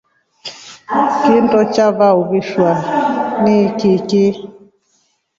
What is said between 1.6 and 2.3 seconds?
chava